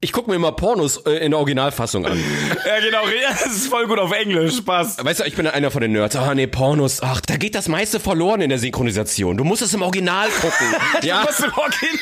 Ich 0.00 0.12
gucke 0.12 0.28
mir 0.28 0.36
immer 0.36 0.52
Pornos 0.52 0.98
äh, 1.06 1.24
in 1.24 1.30
der 1.30 1.38
Originalfassung 1.38 2.04
an. 2.04 2.22
Ja, 2.66 2.80
genau, 2.80 3.04
das 3.30 3.46
ist 3.46 3.68
voll 3.68 3.86
gut 3.86 3.98
auf 3.98 4.12
Englisch, 4.12 4.56
Spaß. 4.56 5.02
Weißt 5.02 5.20
du, 5.20 5.24
ich 5.24 5.36
bin 5.36 5.46
einer 5.46 5.70
von 5.70 5.80
den 5.80 5.92
Nerds. 5.92 6.16
Ah, 6.16 6.34
nee, 6.34 6.46
Pornos. 6.46 7.00
Ach, 7.02 7.20
da 7.20 7.36
geht 7.36 7.54
das 7.54 7.68
meiste 7.68 7.98
verloren 7.98 8.40
in 8.42 8.50
der 8.50 8.58
Synchronisation. 8.58 9.36
Du 9.36 9.44
musst 9.44 9.62
es 9.62 9.72
im 9.72 9.82
Original 9.82 10.28
gucken. 10.28 10.74
ja. 11.02 11.24
Was 11.24 11.40
im 11.40 11.52
Original. 11.52 12.00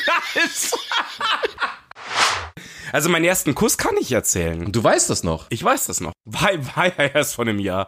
Also 2.91 3.09
meinen 3.09 3.25
ersten 3.25 3.55
Kuss 3.55 3.77
kann 3.77 3.95
ich 3.99 4.11
erzählen. 4.11 4.71
Du 4.71 4.83
weißt 4.83 5.09
das 5.09 5.23
noch. 5.23 5.45
Ich 5.49 5.63
weiß 5.63 5.85
das 5.85 6.01
noch. 6.01 6.13
War, 6.25 6.49
war 6.75 6.87
ja 6.87 7.05
erst 7.13 7.35
von 7.35 7.47
einem 7.47 7.59
Jahr. 7.59 7.87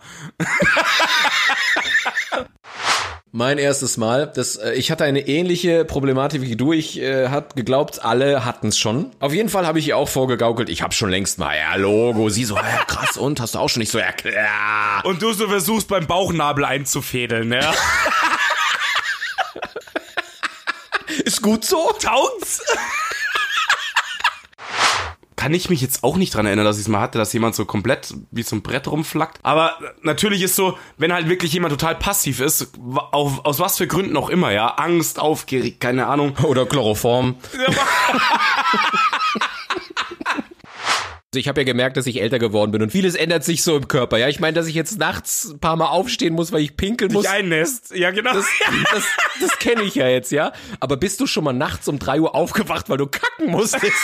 Mein 3.32 3.57
erstes 3.57 3.98
Mal. 3.98 4.32
Das, 4.34 4.55
äh, 4.55 4.73
ich 4.73 4.89
hatte 4.89 5.04
eine 5.04 5.28
ähnliche 5.28 5.84
Problematik 5.86 6.41
wie 6.41 6.55
du. 6.55 6.71
Ich 6.71 7.00
äh, 7.00 7.28
hab 7.28 7.55
geglaubt, 7.55 8.04
alle 8.04 8.46
hatten 8.46 8.70
es 8.70 8.78
schon. 8.80 9.11
Auf 9.20 9.34
jeden 9.34 9.50
Fall 9.50 9.68
habe 9.68 9.80
ich 9.80 9.88
ihr 9.88 9.98
auch 9.98 10.07
vorgegaukelt. 10.07 10.70
Ich 10.70 10.82
habe 10.82 10.93
schon 10.93 11.10
längst 11.10 11.38
mal. 11.38 11.55
Ja, 11.57 11.75
Logo. 11.75 12.29
Sie 12.29 12.46
so, 12.46 12.55
ja, 12.55 12.83
krass. 12.88 13.18
Und 13.18 13.39
hast 13.42 13.55
du 13.55 13.60
auch 13.60 13.69
schon 13.69 13.82
nicht 13.82 13.92
so? 13.92 14.00
Ja, 14.00 14.11
klar. 14.14 15.04
Und 15.05 15.21
du 15.21 15.33
so 15.33 15.47
versuchst 15.47 15.89
beim 15.89 16.07
Bauchnabel 16.07 16.64
einzufädeln, 16.66 17.52
ja? 17.52 17.74
Ist 21.25 21.41
gut 21.41 21.66
so. 21.66 21.91
Taugt's? 22.00 22.61
Kann 25.47 25.54
ich 25.54 25.69
mich 25.69 25.79
jetzt 25.79 26.04
auch 26.04 26.18
nicht 26.18 26.36
dran 26.36 26.46
erinnern, 26.46 26.65
dass 26.65 26.75
ich 26.75 26.82
es 26.82 26.87
mal 26.89 27.00
hatte, 27.00 27.18
dass 27.18 27.32
jemand 27.32 27.55
so 27.55 27.64
komplett 27.64 28.14
wie 28.32 28.46
ein 28.51 28.61
Brett 28.61 28.86
rumflackt. 28.86 29.39
Aber 29.43 29.78
natürlich 30.01 30.42
ist 30.42 30.57
so, 30.57 30.78
wenn 30.97 31.14
halt 31.14 31.29
wirklich 31.29 31.54
jemand 31.54 31.71
total 31.71 31.96
passiv 31.96 32.42
ist, 32.42 32.73
auf, 33.14 33.45
aus 33.45 33.61
was 33.61 33.78
für 33.78 33.88
Gründen 33.88 34.17
auch 34.17 34.28
immer, 34.28 34.52
ja, 34.52 34.67
Angst, 34.67 35.22
aufgeregt, 35.22 35.80
keine 35.80 36.08
Ahnung. 36.08 36.36
Oder 36.44 36.66
Chloroform. 36.66 37.38
Also 41.38 41.41
ich 41.41 41.50
habe 41.50 41.61
ja 41.61 41.66
gemerkt, 41.66 41.97
dass 41.97 42.08
ich 42.08 42.19
älter 42.19 42.39
geworden 42.39 42.72
bin 42.72 42.81
und 42.81 42.91
vieles 42.91 43.14
ändert 43.14 43.44
sich 43.44 43.61
so 43.61 43.77
im 43.77 43.88
Körper. 43.88 44.17
Ja, 44.17 44.27
ich 44.27 44.39
meine, 44.39 44.53
dass 44.53 44.66
ich 44.66 44.73
jetzt 44.73 44.97
nachts 44.97 45.52
ein 45.52 45.59
paar 45.59 45.75
Mal 45.75 45.85
aufstehen 45.85 46.33
muss, 46.33 46.52
weil 46.52 46.61
ich 46.61 46.75
pinkeln 46.75 47.13
muss. 47.13 47.25
Dich 47.25 47.31
einnässt. 47.31 47.95
Ja, 47.95 48.09
genau. 48.09 48.33
Das, 48.33 48.47
das, 48.91 49.03
das 49.39 49.59
kenne 49.59 49.83
ich 49.83 49.94
ja 49.94 50.07
jetzt, 50.07 50.31
ja. 50.31 50.52
Aber 50.79 50.97
bist 50.97 51.19
du 51.19 51.27
schon 51.27 51.44
mal 51.44 51.53
nachts 51.53 51.88
um 51.88 51.99
drei 51.99 52.19
Uhr 52.19 52.33
aufgewacht, 52.33 52.89
weil 52.89 52.97
du 52.97 53.05
kacken 53.05 53.52
musstest? 53.52 53.83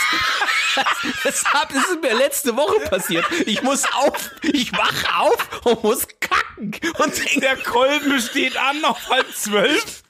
Das, 1.22 1.44
hab, 1.44 1.68
das 1.68 1.84
ist 1.84 2.02
mir 2.02 2.14
letzte 2.14 2.56
Woche 2.56 2.80
passiert. 2.90 3.24
Ich 3.46 3.62
muss 3.62 3.84
auf, 3.92 4.32
ich 4.42 4.72
wach 4.72 5.20
auf 5.20 5.64
und 5.64 5.84
muss 5.84 6.08
kacken. 6.18 6.72
Und 6.98 7.16
denk, 7.16 7.40
Der 7.40 7.56
Kolben 7.58 8.20
steht 8.20 8.56
an 8.56 8.84
auf 8.84 9.08
halb 9.08 9.32
zwölf. 9.36 10.02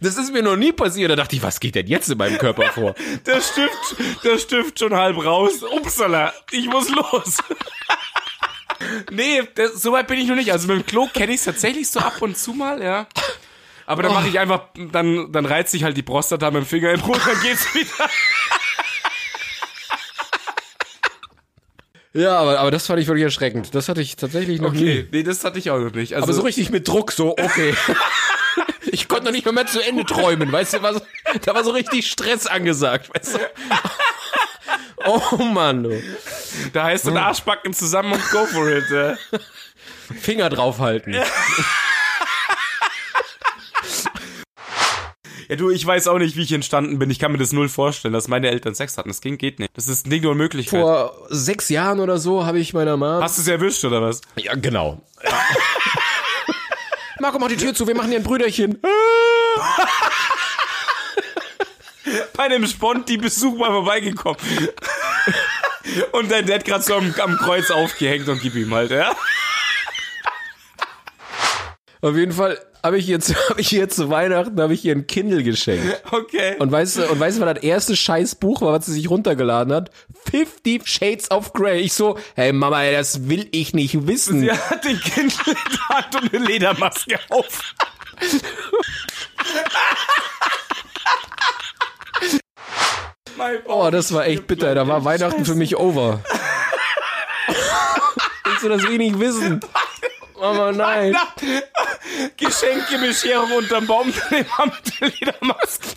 Das 0.00 0.16
ist 0.16 0.32
mir 0.32 0.42
noch 0.42 0.56
nie 0.56 0.72
passiert. 0.72 1.10
Da 1.10 1.16
dachte 1.16 1.36
ich, 1.36 1.42
was 1.42 1.60
geht 1.60 1.74
denn 1.74 1.86
jetzt 1.86 2.08
in 2.10 2.18
meinem 2.18 2.38
Körper 2.38 2.64
vor? 2.74 2.94
Der 3.26 3.40
Stift, 3.40 3.96
der 4.24 4.38
Stift 4.38 4.78
schon 4.78 4.94
halb 4.94 5.24
raus. 5.24 5.62
Upsala, 5.62 6.32
ich 6.50 6.66
muss 6.68 6.88
los. 6.90 7.38
Nee, 9.10 9.42
das, 9.54 9.82
so 9.82 9.92
weit 9.92 10.06
bin 10.06 10.18
ich 10.18 10.28
noch 10.28 10.36
nicht. 10.36 10.52
Also 10.52 10.68
mit 10.68 10.76
dem 10.76 10.86
Klo 10.86 11.08
kenne 11.12 11.32
ich 11.32 11.38
es 11.38 11.44
tatsächlich 11.44 11.88
so 11.88 12.00
ab 12.00 12.22
und 12.22 12.36
zu 12.38 12.52
mal, 12.52 12.82
ja. 12.82 13.06
Aber 13.86 14.02
dann 14.02 14.12
mache 14.12 14.28
ich 14.28 14.38
einfach, 14.38 14.68
dann, 14.92 15.32
dann 15.32 15.46
reizt 15.46 15.70
sich 15.72 15.82
halt 15.82 15.96
die 15.96 16.02
Prostata 16.02 16.50
mit 16.50 16.62
dem 16.62 16.66
Finger 16.66 16.90
im 16.90 17.00
Brot, 17.00 17.20
dann 17.24 17.40
geht's 17.40 17.74
wieder. 17.74 18.08
Ja, 22.14 22.38
aber, 22.38 22.58
aber 22.58 22.70
das 22.70 22.86
fand 22.86 23.00
ich 23.00 23.06
wirklich 23.06 23.24
erschreckend. 23.24 23.74
Das 23.74 23.88
hatte 23.88 24.00
ich 24.00 24.16
tatsächlich 24.16 24.60
noch 24.60 24.72
nie. 24.72 25.00
Okay, 25.00 25.08
nee, 25.12 25.22
das 25.22 25.44
hatte 25.44 25.58
ich 25.58 25.70
auch 25.70 25.78
noch 25.78 25.92
nicht. 25.92 26.14
Also, 26.14 26.24
Aber 26.24 26.32
so 26.32 26.42
richtig 26.42 26.70
mit 26.70 26.88
Druck, 26.88 27.12
so, 27.12 27.32
okay. 27.32 27.74
Ich 28.92 29.08
konnte 29.08 29.24
noch 29.26 29.32
nicht 29.32 29.44
mal 29.44 29.52
mehr 29.52 29.66
zu 29.66 29.80
Ende 29.80 30.04
träumen, 30.04 30.50
weißt 30.50 30.74
du, 30.74 30.82
war 30.82 30.94
so, 30.94 31.00
da 31.44 31.54
war 31.54 31.64
so 31.64 31.70
richtig 31.70 32.10
Stress 32.10 32.46
angesagt, 32.46 33.10
weißt 33.14 33.34
du. 33.34 33.38
Oh 35.06 35.36
Mann, 35.36 35.84
du. 35.84 36.02
da 36.72 36.84
heißt 36.84 37.06
dann 37.06 37.16
Arschbacken 37.16 37.72
zusammen 37.72 38.12
und 38.12 38.30
go 38.30 38.44
for 38.46 38.68
it. 38.68 38.90
Äh. 38.90 39.14
Finger 40.20 40.50
draufhalten. 40.50 41.14
Ja, 45.48 45.56
du, 45.56 45.70
ich 45.70 45.86
weiß 45.86 46.08
auch 46.08 46.18
nicht, 46.18 46.36
wie 46.36 46.42
ich 46.42 46.52
entstanden 46.52 46.98
bin. 46.98 47.10
Ich 47.10 47.18
kann 47.18 47.32
mir 47.32 47.38
das 47.38 47.52
null 47.52 47.70
vorstellen, 47.70 48.12
dass 48.12 48.28
meine 48.28 48.50
Eltern 48.50 48.74
Sex 48.74 48.98
hatten. 48.98 49.08
Das 49.08 49.22
ging, 49.22 49.38
geht 49.38 49.58
nicht. 49.60 49.70
Das 49.74 49.88
ist 49.88 50.06
nicht 50.06 50.22
nur 50.22 50.34
Möglichkeit. 50.34 50.80
Vor 50.80 51.26
sechs 51.30 51.70
Jahren 51.70 52.00
oder 52.00 52.18
so 52.18 52.44
habe 52.44 52.58
ich 52.58 52.74
meiner 52.74 52.98
Mama. 52.98 53.22
Hast 53.22 53.38
du 53.38 53.42
es 53.42 53.48
erwischt, 53.48 53.82
oder 53.84 54.02
was? 54.02 54.20
Ja, 54.36 54.54
genau. 54.56 55.00
Marco, 57.20 57.38
mach 57.38 57.48
die 57.48 57.56
Tür 57.56 57.74
zu, 57.74 57.86
wir 57.86 57.94
machen 57.94 58.10
hier 58.10 58.18
ein 58.18 58.24
Brüderchen. 58.24 58.80
Bei 62.34 62.44
einem 62.44 62.66
Sponti-Besuch 62.66 63.56
mal 63.58 63.70
vorbeigekommen. 63.70 64.38
Und 66.12 66.30
dein 66.30 66.46
Dad 66.46 66.64
gerade 66.64 66.82
so 66.84 66.94
am, 66.94 67.12
am 67.18 67.36
Kreuz 67.36 67.70
aufgehängt 67.70 68.28
und 68.28 68.40
gib 68.40 68.54
ihm 68.54 68.72
halt, 68.72 68.90
ja? 68.92 69.14
Auf 72.00 72.14
jeden 72.16 72.32
Fall 72.32 72.58
habe 72.82 72.98
ich 72.98 73.20
zu, 73.20 73.34
habe 73.48 73.60
ich 73.60 73.72
ihr 73.72 73.88
zu 73.88 74.10
Weihnachten 74.10 74.60
habe 74.60 74.74
ich 74.74 74.84
ihr 74.84 74.94
ein 74.94 75.06
Kindle 75.06 75.42
geschenkt. 75.42 76.02
Okay. 76.10 76.56
Und 76.58 76.70
weißt 76.70 76.98
du, 76.98 77.08
und 77.08 77.20
weißt 77.20 77.38
du, 77.38 77.42
was 77.42 77.54
das 77.54 77.62
erste 77.62 77.96
Scheißbuch 77.96 78.60
war, 78.60 78.72
was 78.72 78.86
sie 78.86 78.92
sich 78.92 79.10
runtergeladen 79.10 79.72
hat? 79.72 79.90
Fifty 80.30 80.80
Shades 80.84 81.30
of 81.30 81.52
Grey. 81.52 81.80
Ich 81.80 81.92
so, 81.92 82.18
hey 82.34 82.52
Mama, 82.52 82.82
ey, 82.82 82.92
das 82.92 83.28
will 83.28 83.48
ich 83.52 83.74
nicht 83.74 84.06
wissen. 84.06 84.40
Sie 84.40 84.52
hat 84.52 84.84
den 84.84 85.00
Kind 85.00 85.34
in 85.46 85.54
der 85.54 85.88
Hand 85.96 86.14
und 86.14 86.34
eine 86.34 86.44
Ledermaske 86.44 87.18
auf. 87.30 87.74
Oh, 93.66 93.88
das 93.90 94.12
war 94.12 94.26
echt 94.26 94.46
bitter. 94.46 94.74
Da 94.74 94.86
war 94.88 95.04
Weihnachten 95.04 95.44
für 95.44 95.54
mich 95.54 95.76
over. 95.76 96.20
Willst 98.44 98.64
du 98.64 98.68
das 98.68 98.82
wenig 98.88 99.18
wissen? 99.18 99.60
Mama, 100.40 100.72
nein. 100.72 101.16
Geschenke, 102.36 102.98
Bescherung 102.98 103.52
unterm 103.52 103.86
Baum, 103.86 104.12
der 104.30 105.08
Ledermaske. 105.08 105.88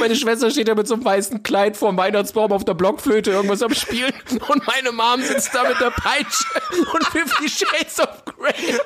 Meine 0.00 0.16
Schwester 0.16 0.50
steht 0.50 0.68
da 0.68 0.74
mit 0.74 0.88
so 0.88 0.94
einem 0.94 1.04
weißen 1.04 1.42
Kleid 1.42 1.76
vorm 1.76 1.96
Weihnachtsbaum 1.96 2.50
auf 2.52 2.64
der 2.64 2.74
Blockflöte 2.74 3.30
irgendwas 3.30 3.62
am 3.62 3.74
Spielen 3.74 4.12
und 4.48 4.66
meine 4.66 4.90
Mom 4.90 5.22
sitzt 5.22 5.54
da 5.54 5.62
mit 5.68 5.78
der 5.80 5.90
Peitsche 5.90 6.44
und 6.92 7.04
50 7.06 7.52
Shades 7.52 8.00
of 8.00 8.24
Grey. 8.24 8.78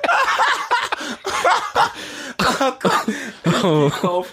Oh, 3.62 3.91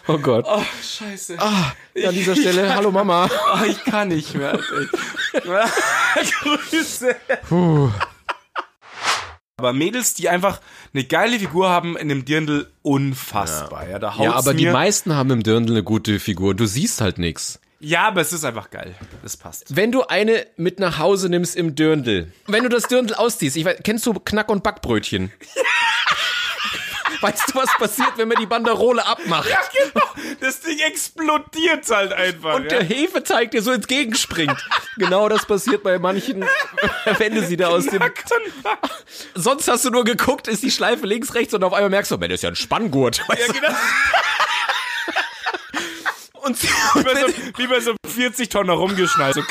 oh 0.07 0.17
Gott. 0.17 0.45
Oh, 0.47 0.63
scheiße. 0.81 1.37
An 1.39 2.13
dieser 2.13 2.35
Stelle, 2.35 2.73
hallo 2.73 2.91
Mama. 2.91 3.29
Oh, 3.53 3.63
ich 3.65 3.83
kann 3.83 4.09
nicht 4.09 4.33
mehr. 4.35 4.59
Grüße. 6.41 7.15
Aber 9.57 9.71
Mädels, 9.71 10.15
die 10.15 10.29
einfach 10.29 10.59
eine 10.93 11.03
geile 11.03 11.37
Figur 11.37 11.69
haben 11.69 11.95
in 11.95 12.09
dem 12.09 12.25
Dirndl, 12.25 12.71
unfassbar. 12.81 13.87
Ja, 13.87 13.99
da 13.99 14.15
haut's 14.17 14.23
Ja, 14.25 14.33
aber 14.33 14.53
die 14.55 14.65
mir. 14.65 14.71
meisten 14.73 15.13
haben 15.13 15.29
im 15.29 15.43
Dirndl 15.43 15.73
eine 15.73 15.83
gute 15.83 16.19
Figur. 16.19 16.55
Du 16.55 16.65
siehst 16.65 17.01
halt 17.01 17.19
nichts. 17.19 17.59
Ja, 17.79 18.07
aber 18.07 18.21
es 18.21 18.33
ist 18.33 18.45
einfach 18.45 18.71
geil. 18.71 18.95
Das 19.21 19.37
passt. 19.37 19.75
Wenn 19.75 19.91
du 19.91 20.03
eine 20.07 20.47
mit 20.55 20.79
nach 20.79 20.97
Hause 20.97 21.29
nimmst 21.29 21.55
im 21.55 21.75
Dirndl, 21.75 22.31
wenn 22.47 22.63
du 22.63 22.69
das 22.69 22.83
Dirndl 22.87 23.13
ausziehst, 23.13 23.55
ich 23.57 23.65
weiß, 23.65 23.77
kennst 23.83 24.05
du 24.07 24.13
Knack- 24.13 24.49
und 24.49 24.63
Backbrötchen? 24.63 25.31
Weißt 27.23 27.49
du, 27.49 27.55
was 27.55 27.69
passiert, 27.77 28.17
wenn 28.17 28.27
man 28.27 28.35
die 28.37 28.45
Banderole 28.45 29.05
abmacht? 29.05 29.49
Ja, 29.49 29.61
genau. 29.71 30.05
Das 30.41 30.59
Ding 30.59 30.77
explodiert 30.79 31.89
halt 31.89 32.11
einfach. 32.11 32.55
Und 32.55 32.63
ja. 32.63 32.79
der 32.79 32.83
Hefeteig 32.83 33.51
dir 33.51 33.61
so 33.61 33.71
entgegenspringt. 33.71 34.57
genau 34.97 35.29
das 35.29 35.45
passiert 35.45 35.83
bei 35.83 35.99
manchen, 35.99 36.45
wenn 37.17 37.33
du 37.33 37.41
sie 37.45 37.55
da 37.55 37.69
aus 37.69 37.85
dem... 37.85 38.01
Und. 38.01 38.11
Sonst 39.35 39.69
hast 39.69 39.85
du 39.85 39.89
nur 39.89 40.03
geguckt, 40.03 40.49
ist 40.49 40.63
die 40.63 40.71
Schleife 40.71 41.05
links, 41.05 41.33
rechts 41.33 41.53
und 41.53 41.63
auf 41.63 41.71
einmal 41.71 41.89
merkst 41.89 42.11
du, 42.11 42.17
Mensch, 42.17 42.31
das 42.31 42.39
ist 42.39 42.43
ja 42.43 42.49
ein 42.49 42.55
Spanngurt. 42.57 43.23
Ja, 43.29 43.47
genau. 43.47 43.69
Und 46.43 46.57
sie, 46.57 46.67
Wie 46.67 47.03
bei 47.03 47.15
so, 47.15 47.27
wie 47.57 47.67
bei 47.67 47.79
so 47.79 47.95
40 48.05 48.49
Tonnen 48.49 48.69
rumgeschnallt. 48.71 49.35
So, 49.35 49.43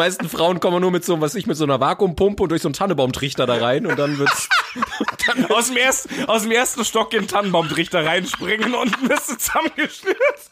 meisten 0.00 0.28
Frauen 0.28 0.60
kommen 0.60 0.80
nur 0.80 0.90
mit 0.90 1.04
so, 1.04 1.20
was 1.20 1.34
ich, 1.34 1.46
mit 1.46 1.56
so 1.56 1.64
einer 1.64 1.78
Vakuumpumpe 1.78 2.42
und 2.42 2.48
durch 2.48 2.62
so 2.62 2.68
einen 2.68 2.74
Tannenbaumtrichter 2.74 3.46
da 3.46 3.56
rein 3.56 3.86
und 3.86 3.98
dann 3.98 4.18
wird's... 4.18 4.48
aus, 5.50 5.66
dem 5.68 5.76
ersten, 5.76 6.24
aus 6.24 6.42
dem 6.42 6.52
ersten 6.52 6.84
Stock 6.84 7.12
in 7.12 7.20
den 7.20 7.28
Tannenbaumtrichter 7.28 8.04
reinspringen 8.04 8.74
und 8.74 9.08
bist 9.08 9.30
du 9.30 9.36
zusammengestürzt. 9.36 10.50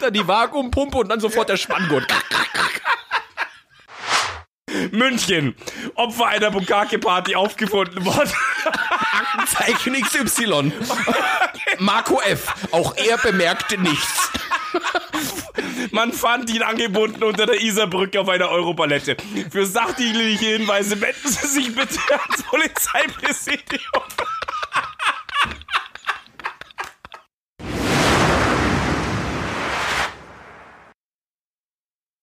dann 0.00 0.12
die 0.12 0.26
Vakuumpumpe 0.26 0.98
und 0.98 1.08
dann 1.08 1.20
sofort 1.20 1.48
der 1.48 1.56
Spanngurt. 1.56 2.06
München. 4.92 5.54
Opfer 5.94 6.26
einer 6.26 6.50
Bukake-Party 6.50 7.34
aufgefunden 7.34 8.04
worden. 8.04 8.30
Zeichen 9.46 9.94
XY. 9.94 10.72
Marco 11.78 12.20
F. 12.20 12.54
Auch 12.70 12.96
er 12.96 13.18
bemerkte 13.18 13.78
nichts. 13.78 14.30
Man 15.90 16.12
fand 16.12 16.50
ihn 16.50 16.62
angebunden 16.62 17.22
unter 17.24 17.46
der 17.46 17.60
Isarbrücke 17.60 18.20
auf 18.20 18.28
einer 18.28 18.48
Europalette. 18.48 19.16
Für 19.50 19.66
sachdienliche 19.66 20.46
Hinweise 20.56 21.00
wenden 21.00 21.28
Sie 21.28 21.46
sich 21.46 21.74
bitte 21.74 21.98
ans 22.10 22.42
Polizeipräsidium. 22.44 24.04